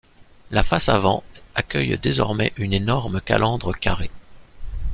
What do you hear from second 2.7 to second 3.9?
énorme calandre